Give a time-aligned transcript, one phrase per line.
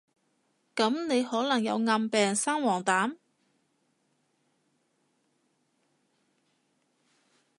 [0.75, 3.17] 噉你可能有暗病生黃疸？